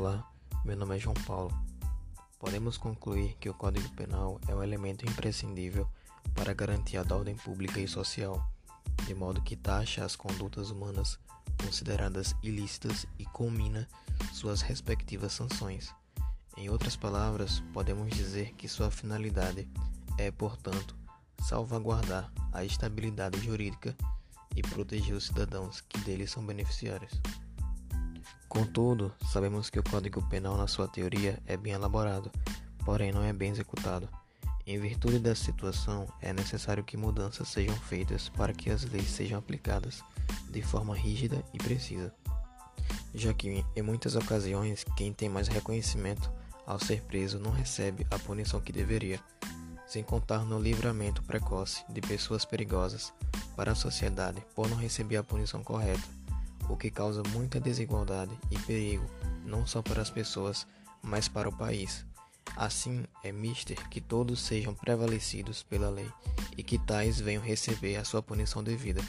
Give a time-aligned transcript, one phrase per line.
[0.00, 0.24] Olá,
[0.64, 1.52] meu nome é João Paulo.
[2.38, 5.88] Podemos concluir que o Código Penal é um elemento imprescindível
[6.36, 8.48] para garantir a ordem pública e social,
[9.06, 11.18] de modo que taxa as condutas humanas
[11.60, 13.88] consideradas ilícitas e culmina
[14.32, 15.92] suas respectivas sanções.
[16.56, 19.68] Em outras palavras, podemos dizer que sua finalidade
[20.16, 20.94] é, portanto,
[21.42, 23.96] salvaguardar a estabilidade jurídica
[24.54, 27.20] e proteger os cidadãos que dele são beneficiários.
[28.48, 32.30] Contudo, sabemos que o Código Penal, na sua teoria, é bem elaborado,
[32.84, 34.08] porém não é bem executado.
[34.66, 39.38] Em virtude dessa situação, é necessário que mudanças sejam feitas para que as leis sejam
[39.38, 40.02] aplicadas
[40.50, 42.12] de forma rígida e precisa,
[43.14, 46.30] já que em muitas ocasiões quem tem mais reconhecimento
[46.66, 49.20] ao ser preso não recebe a punição que deveria,
[49.86, 53.12] sem contar no livramento precoce de pessoas perigosas
[53.56, 56.06] para a sociedade por não receber a punição correta,
[56.68, 59.08] o que causa muita desigualdade e perigo
[59.44, 60.66] não só para as pessoas,
[61.02, 62.06] mas para o país.
[62.56, 66.08] Assim, é mister que todos sejam prevalecidos pela lei
[66.56, 69.02] e que tais venham receber a sua punição devida.